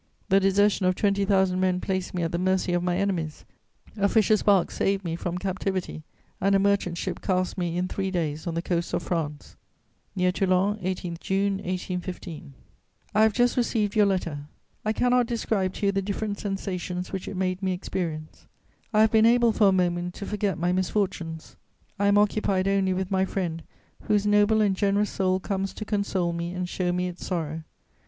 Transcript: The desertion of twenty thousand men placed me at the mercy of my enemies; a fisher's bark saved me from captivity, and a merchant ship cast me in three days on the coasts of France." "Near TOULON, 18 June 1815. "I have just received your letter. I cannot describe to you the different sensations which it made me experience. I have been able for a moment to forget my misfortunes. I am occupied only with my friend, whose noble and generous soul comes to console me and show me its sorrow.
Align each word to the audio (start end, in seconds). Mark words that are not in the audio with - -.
The 0.29 0.39
desertion 0.39 0.87
of 0.87 0.95
twenty 0.95 1.25
thousand 1.25 1.59
men 1.59 1.79
placed 1.79 2.15
me 2.15 2.23
at 2.23 2.31
the 2.31 2.39
mercy 2.39 2.73
of 2.73 2.81
my 2.81 2.97
enemies; 2.97 3.45
a 3.95 4.09
fisher's 4.09 4.41
bark 4.41 4.71
saved 4.71 5.05
me 5.05 5.15
from 5.15 5.37
captivity, 5.37 6.01
and 6.41 6.55
a 6.55 6.57
merchant 6.57 6.97
ship 6.97 7.21
cast 7.21 7.55
me 7.55 7.77
in 7.77 7.87
three 7.87 8.09
days 8.09 8.47
on 8.47 8.55
the 8.55 8.63
coasts 8.63 8.95
of 8.95 9.03
France." 9.03 9.57
"Near 10.15 10.31
TOULON, 10.31 10.79
18 10.81 11.17
June 11.21 11.53
1815. 11.57 12.53
"I 13.13 13.21
have 13.21 13.31
just 13.33 13.55
received 13.55 13.95
your 13.95 14.07
letter. 14.07 14.47
I 14.83 14.91
cannot 14.91 15.27
describe 15.27 15.73
to 15.73 15.85
you 15.85 15.91
the 15.91 16.01
different 16.01 16.39
sensations 16.39 17.11
which 17.11 17.27
it 17.27 17.37
made 17.37 17.61
me 17.61 17.71
experience. 17.71 18.47
I 18.91 19.01
have 19.01 19.11
been 19.11 19.27
able 19.27 19.51
for 19.51 19.67
a 19.67 19.71
moment 19.71 20.15
to 20.15 20.25
forget 20.25 20.57
my 20.57 20.71
misfortunes. 20.71 21.57
I 21.99 22.07
am 22.07 22.17
occupied 22.17 22.67
only 22.67 22.93
with 22.93 23.11
my 23.11 23.23
friend, 23.25 23.61
whose 24.05 24.25
noble 24.25 24.61
and 24.61 24.75
generous 24.75 25.11
soul 25.11 25.39
comes 25.39 25.75
to 25.75 25.85
console 25.85 26.33
me 26.33 26.55
and 26.55 26.67
show 26.67 26.91
me 26.91 27.07
its 27.07 27.23
sorrow. 27.23 27.61